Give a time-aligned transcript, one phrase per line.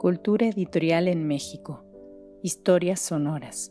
[0.00, 1.84] Cultura editorial en México.
[2.42, 3.70] Historias sonoras.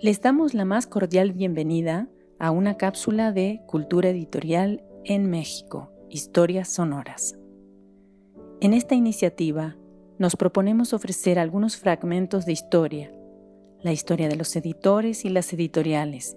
[0.00, 5.90] Les damos la más cordial bienvenida a una cápsula de Cultura editorial en México.
[6.10, 7.36] Historias sonoras.
[8.60, 9.76] En esta iniciativa
[10.20, 13.12] nos proponemos ofrecer algunos fragmentos de historia,
[13.82, 16.36] la historia de los editores y las editoriales,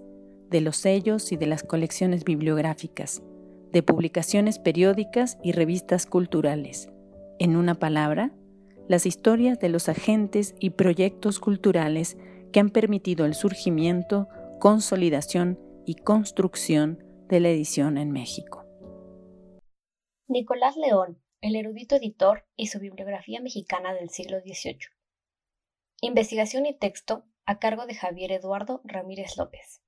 [0.50, 3.22] de los sellos y de las colecciones bibliográficas,
[3.70, 6.90] de publicaciones periódicas y revistas culturales.
[7.38, 8.32] En una palabra,
[8.88, 12.16] las historias de los agentes y proyectos culturales
[12.52, 14.28] que han permitido el surgimiento,
[14.58, 18.64] consolidación y construcción de la edición en México.
[20.26, 24.78] Nicolás León, el erudito editor y su bibliografía mexicana del siglo XVIII.
[26.00, 29.82] Investigación y texto a cargo de Javier Eduardo Ramírez López.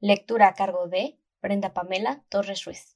[0.00, 2.95] Lectura a cargo de Brenda Pamela Torres Ruiz.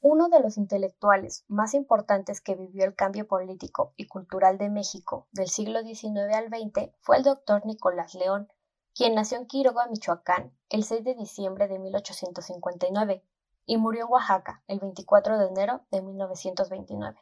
[0.00, 5.26] Uno de los intelectuales más importantes que vivió el cambio político y cultural de México
[5.32, 8.46] del siglo XIX al XX fue el doctor Nicolás León,
[8.94, 13.24] quien nació en Quiroga, Michoacán, el 6 de diciembre de 1859
[13.66, 17.18] y murió en Oaxaca el 24 de enero de 1929.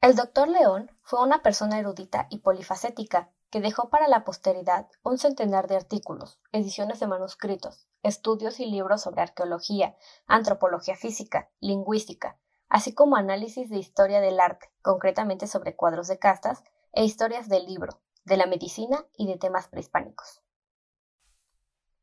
[0.00, 5.18] El doctor León fue una persona erudita y polifacética que dejó para la posteridad un
[5.18, 9.96] centenar de artículos, ediciones de manuscritos, estudios y libros sobre arqueología,
[10.26, 12.38] antropología física, lingüística,
[12.68, 17.66] así como análisis de historia del arte, concretamente sobre cuadros de castas, e historias del
[17.66, 20.42] libro, de la medicina y de temas prehispánicos.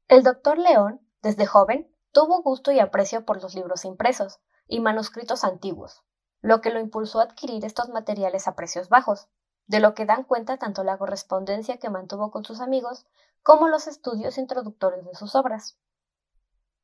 [0.07, 5.43] El doctor León, desde joven, tuvo gusto y aprecio por los libros impresos y manuscritos
[5.43, 6.03] antiguos,
[6.41, 9.27] lo que lo impulsó a adquirir estos materiales a precios bajos,
[9.67, 13.05] de lo que dan cuenta tanto la correspondencia que mantuvo con sus amigos
[13.41, 15.77] como los estudios introductorios de sus obras.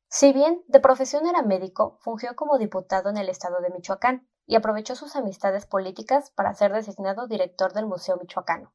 [0.08, 4.56] Si bien de profesión era médico, fungió como diputado en el estado de Michoacán y
[4.56, 8.72] aprovechó sus amistades políticas para ser designado director del Museo Michoacano.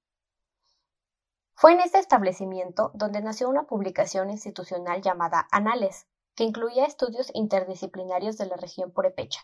[1.54, 8.38] Fue en este establecimiento donde nació una publicación institucional llamada Anales, que incluía estudios interdisciplinarios
[8.38, 9.42] de la región purepecha.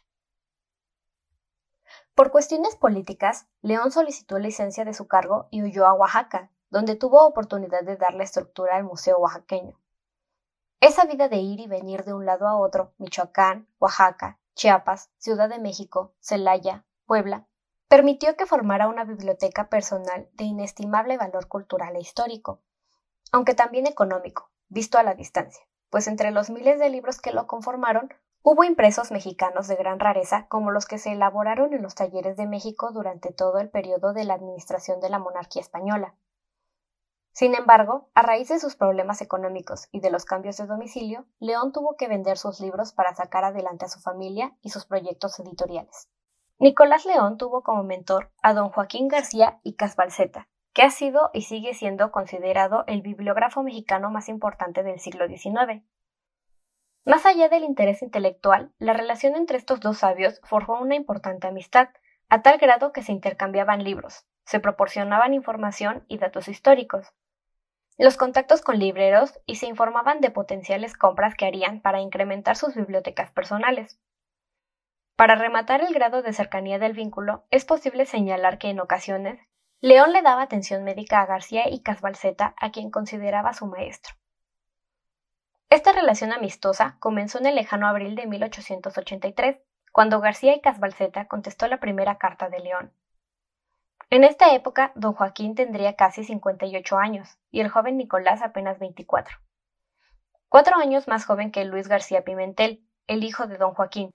[2.16, 7.26] Por cuestiones políticas, León solicitó licencia de su cargo y huyó a Oaxaca, donde tuvo
[7.26, 9.80] oportunidad de darle estructura al Museo Oaxaqueño.
[10.80, 15.50] Esa vida de ir y venir de un lado a otro, Michoacán, Oaxaca, Chiapas, Ciudad
[15.50, 17.48] de México, Celaya, Puebla,
[17.88, 22.62] permitió que formara una biblioteca personal de inestimable valor cultural e histórico,
[23.32, 27.48] aunque también económico, visto a la distancia, pues entre los miles de libros que lo
[27.48, 32.36] conformaron hubo impresos mexicanos de gran rareza como los que se elaboraron en los talleres
[32.36, 36.14] de México durante todo el periodo de la administración de la monarquía española.
[37.32, 41.72] Sin embargo, a raíz de sus problemas económicos y de los cambios de domicilio, León
[41.72, 46.10] tuvo que vender sus libros para sacar adelante a su familia y sus proyectos editoriales.
[46.60, 51.44] Nicolás León tuvo como mentor a don Joaquín García y Casbalceta, que ha sido y
[51.44, 55.84] sigue siendo considerado el bibliógrafo mexicano más importante del siglo XIX.
[57.06, 61.90] Más allá del interés intelectual, la relación entre estos dos sabios forjó una importante amistad,
[62.30, 67.14] a tal grado que se intercambiaban libros, se proporcionaban información y datos históricos,
[67.98, 72.74] los contactos con libreros y se informaban de potenciales compras que harían para incrementar sus
[72.74, 74.00] bibliotecas personales.
[75.16, 79.40] Para rematar el grado de cercanía del vínculo, es posible señalar que en ocasiones
[79.80, 84.16] León le daba atención médica a García y Casbalceta, a quien consideraba su maestro.
[85.70, 89.60] Esta relación amistosa comenzó en el lejano abril de 1883,
[89.92, 92.94] cuando García y Casbalceta contestó la primera carta de León.
[94.10, 99.38] En esta época, don Joaquín tendría casi 58 años y el joven Nicolás apenas 24.
[100.50, 104.12] Cuatro años más joven que Luis García Pimentel, el hijo de don Joaquín.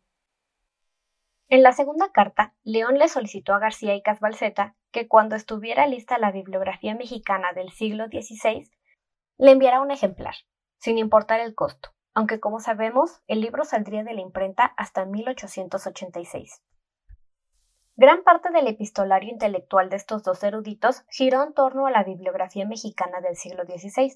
[1.49, 6.19] En la segunda carta, León le solicitó a García y Casbalceta que cuando estuviera lista
[6.19, 8.71] la bibliografía mexicana del siglo XVI,
[9.39, 10.35] le enviara un ejemplar,
[10.79, 16.63] sin importar el costo, aunque como sabemos, el libro saldría de la imprenta hasta 1886.
[17.97, 22.65] Gran parte del epistolario intelectual de estos dos eruditos giró en torno a la bibliografía
[22.65, 24.13] mexicana del siglo XVI,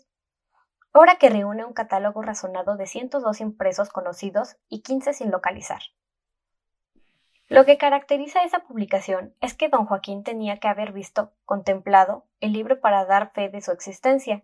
[0.92, 5.80] obra que reúne un catálogo razonado de 102 impresos conocidos y 15 sin localizar.
[7.48, 12.52] Lo que caracteriza esa publicación es que don Joaquín tenía que haber visto, contemplado, el
[12.52, 14.42] libro para dar fe de su existencia.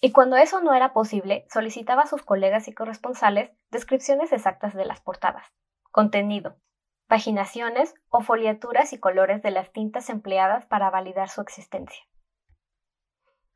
[0.00, 4.86] Y cuando eso no era posible, solicitaba a sus colegas y corresponsales descripciones exactas de
[4.86, 5.46] las portadas,
[5.90, 6.56] contenido,
[7.06, 12.02] paginaciones o foliaturas y colores de las tintas empleadas para validar su existencia.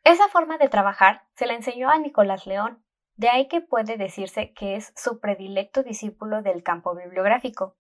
[0.04, 2.84] Esa forma de trabajar se la enseñó a Nicolás León,
[3.16, 7.76] de ahí que puede decirse que es su predilecto discípulo del campo bibliográfico.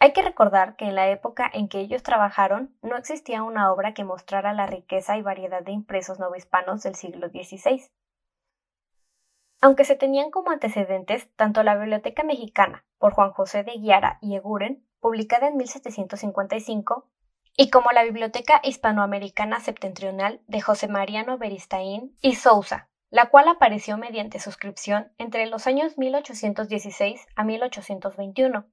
[0.00, 3.94] Hay que recordar que en la época en que ellos trabajaron no existía una obra
[3.94, 7.90] que mostrara la riqueza y variedad de impresos novohispanos del siglo XVI.
[9.60, 14.36] Aunque se tenían como antecedentes tanto la Biblioteca Mexicana por Juan José de Guiara y
[14.36, 17.08] Eguren, publicada en 1755,
[17.56, 23.98] y como la Biblioteca Hispanoamericana Septentrional de José Mariano Beristain y Sousa, la cual apareció
[23.98, 28.64] mediante suscripción entre los años 1816 a 1821.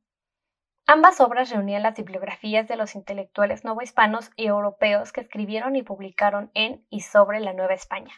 [0.88, 6.52] Ambas obras reunían las bibliografías de los intelectuales novohispanos y europeos que escribieron y publicaron
[6.54, 8.14] en y sobre la Nueva España.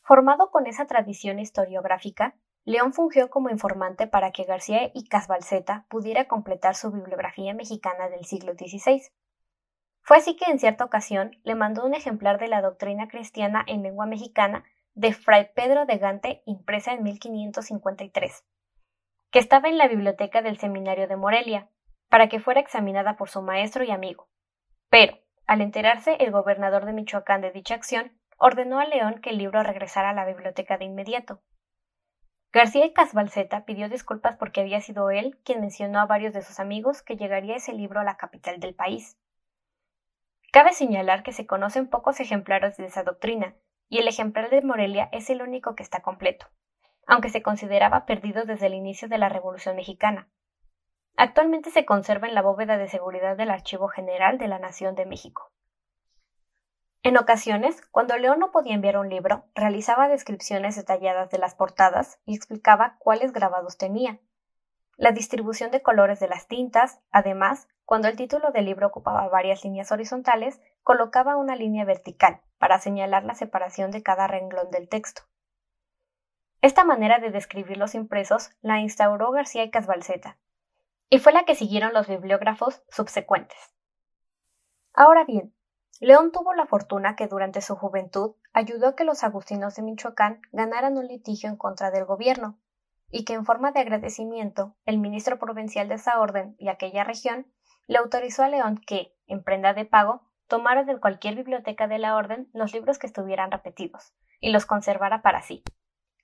[0.00, 6.28] Formado con esa tradición historiográfica, León fungió como informante para que García y Casbalceta pudiera
[6.28, 9.02] completar su bibliografía mexicana del siglo XVI.
[10.00, 13.82] Fue así que en cierta ocasión le mandó un ejemplar de la doctrina cristiana en
[13.82, 14.64] lengua mexicana
[14.94, 18.44] de Fray Pedro de Gante impresa en 1553,
[19.34, 21.68] que estaba en la biblioteca del Seminario de Morelia,
[22.08, 24.28] para que fuera examinada por su maestro y amigo.
[24.90, 29.38] Pero, al enterarse el gobernador de Michoacán de dicha acción, ordenó a León que el
[29.38, 31.42] libro regresara a la biblioteca de inmediato.
[32.52, 37.02] García Casbalceta pidió disculpas porque había sido él quien mencionó a varios de sus amigos
[37.02, 39.18] que llegaría ese libro a la capital del país.
[40.52, 43.56] Cabe señalar que se conocen pocos ejemplares de esa doctrina,
[43.88, 46.46] y el ejemplar de Morelia es el único que está completo,
[47.06, 50.28] aunque se consideraba perdido desde el inicio de la Revolución mexicana.
[51.16, 55.06] Actualmente se conserva en la bóveda de seguridad del Archivo General de la Nación de
[55.06, 55.52] México.
[57.02, 62.18] En ocasiones, cuando León no podía enviar un libro, realizaba descripciones detalladas de las portadas
[62.24, 64.20] y explicaba cuáles grabados tenía,
[64.96, 69.64] la distribución de colores de las tintas, además, cuando el título del libro ocupaba varias
[69.64, 75.22] líneas horizontales, colocaba una línea vertical para señalar la separación de cada renglón del texto.
[76.64, 80.38] Esta manera de describir los impresos la instauró García y Casbalceta,
[81.10, 83.58] y fue la que siguieron los bibliógrafos subsecuentes.
[84.94, 85.54] Ahora bien,
[86.00, 90.40] León tuvo la fortuna que durante su juventud ayudó a que los agustinos de Michoacán
[90.52, 92.58] ganaran un litigio en contra del gobierno,
[93.10, 97.46] y que en forma de agradecimiento el ministro provincial de esa orden y aquella región
[97.88, 102.16] le autorizó a León que, en prenda de pago, tomara de cualquier biblioteca de la
[102.16, 105.62] orden los libros que estuvieran repetidos y los conservara para sí.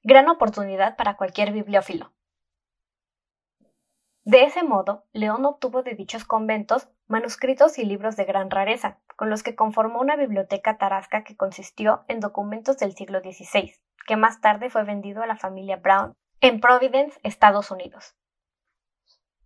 [0.03, 2.13] Gran oportunidad para cualquier bibliófilo.
[4.25, 9.29] De ese modo, León obtuvo de dichos conventos manuscritos y libros de gran rareza, con
[9.29, 13.75] los que conformó una biblioteca tarasca que consistió en documentos del siglo XVI,
[14.07, 18.15] que más tarde fue vendido a la familia Brown en Providence, Estados Unidos.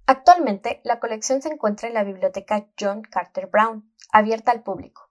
[0.06, 5.10] Actualmente, la colección se encuentra en la Biblioteca John Carter Brown, abierta al público.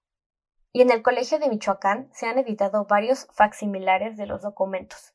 [0.71, 5.12] Y en el Colegio de Michoacán se han editado varios facsimilares de los documentos.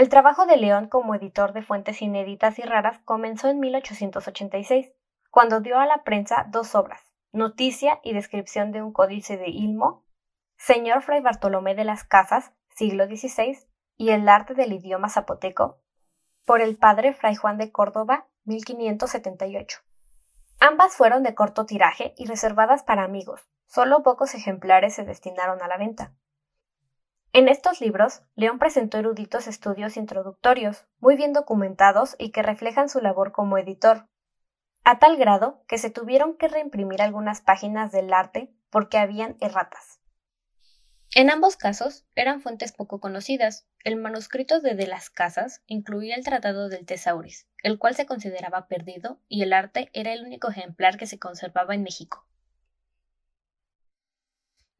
[0.00, 4.90] El trabajo de León como editor de fuentes inéditas y raras comenzó en 1886,
[5.30, 7.02] cuando dio a la prensa dos obras,
[7.32, 10.06] Noticia y descripción de un códice de Ilmo,
[10.56, 13.58] Señor Fray Bartolomé de las Casas, siglo XVI,
[13.98, 15.82] y el arte del idioma zapoteco
[16.46, 19.80] por el padre Fray Juan de Córdoba, 1578.
[20.60, 25.68] Ambas fueron de corto tiraje y reservadas para amigos, solo pocos ejemplares se destinaron a
[25.68, 26.14] la venta.
[27.32, 33.00] En estos libros, León presentó eruditos estudios introductorios, muy bien documentados y que reflejan su
[33.00, 34.08] labor como editor,
[34.82, 40.00] a tal grado que se tuvieron que reimprimir algunas páginas del arte porque habían erratas.
[41.14, 43.66] En ambos casos eran fuentes poco conocidas.
[43.82, 48.68] El manuscrito de De las Casas incluía el Tratado del Tesauris, el cual se consideraba
[48.68, 52.26] perdido, y el arte era el único ejemplar que se conservaba en México.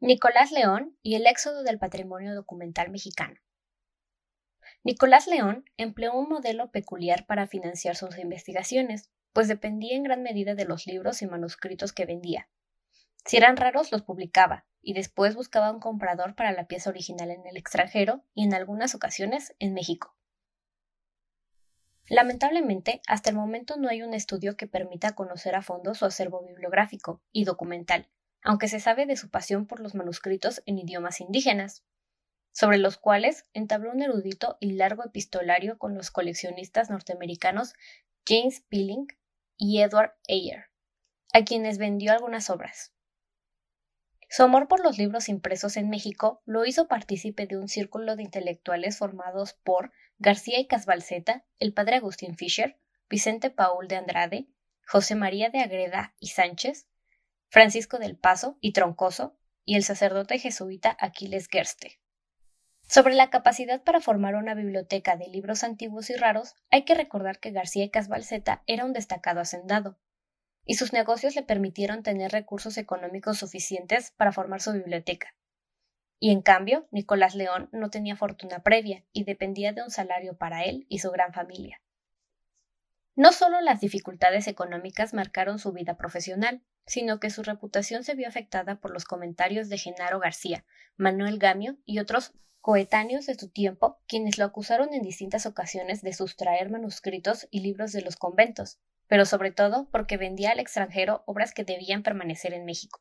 [0.02, 3.38] Nicolás León y el éxodo del patrimonio documental mexicano.
[4.82, 10.54] Nicolás León empleó un modelo peculiar para financiar sus investigaciones, pues dependía en gran medida
[10.54, 12.48] de los libros y manuscritos que vendía.
[13.26, 17.46] Si eran raros, los publicaba, y después buscaba un comprador para la pieza original en
[17.46, 20.16] el extranjero y en algunas ocasiones en México.
[22.08, 26.42] Lamentablemente, hasta el momento no hay un estudio que permita conocer a fondo su acervo
[26.42, 28.08] bibliográfico y documental,
[28.42, 31.84] aunque se sabe de su pasión por los manuscritos en idiomas indígenas,
[32.52, 37.74] sobre los cuales entabló un erudito y largo epistolario con los coleccionistas norteamericanos
[38.26, 39.06] James Pilling
[39.56, 40.66] y Edward Ayer,
[41.32, 42.92] a quienes vendió algunas obras.
[44.28, 48.22] Su amor por los libros impresos en México lo hizo partícipe de un círculo de
[48.22, 52.78] intelectuales formados por García y Casbalceta, el padre Agustín Fischer,
[53.08, 54.46] Vicente Paul de Andrade,
[54.86, 56.86] José María de Agreda y Sánchez,
[57.50, 62.00] Francisco del Paso y Troncoso, y el sacerdote jesuita Aquiles Gerste.
[62.82, 67.40] Sobre la capacidad para formar una biblioteca de libros antiguos y raros, hay que recordar
[67.40, 69.98] que García y Casbalceta era un destacado hacendado,
[70.64, 75.34] y sus negocios le permitieron tener recursos económicos suficientes para formar su biblioteca.
[76.20, 80.62] Y en cambio, Nicolás León no tenía fortuna previa y dependía de un salario para
[80.62, 81.82] él y su gran familia.
[83.16, 88.26] No solo las dificultades económicas marcaron su vida profesional, sino que su reputación se vio
[88.26, 90.64] afectada por los comentarios de Genaro García,
[90.96, 96.12] Manuel Gamio y otros coetáneos de su tiempo, quienes lo acusaron en distintas ocasiones de
[96.12, 101.54] sustraer manuscritos y libros de los conventos, pero sobre todo porque vendía al extranjero obras
[101.54, 103.00] que debían permanecer en México.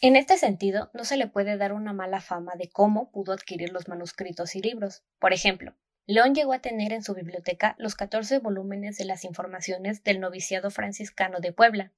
[0.00, 3.72] En este sentido, no se le puede dar una mala fama de cómo pudo adquirir
[3.72, 5.02] los manuscritos y libros.
[5.18, 5.74] Por ejemplo,
[6.06, 10.70] León llegó a tener en su biblioteca los 14 volúmenes de las informaciones del noviciado
[10.70, 11.92] franciscano de Puebla,